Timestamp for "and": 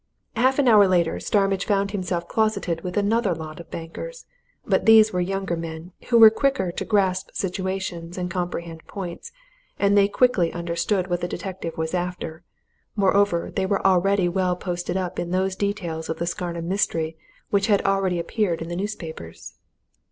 8.17-8.27, 9.77-9.95